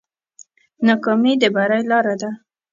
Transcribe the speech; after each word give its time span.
ناکامي 0.85 1.33
د 1.41 1.43
بری 1.55 1.81
لاره 1.89 2.15
ده. 2.21 2.29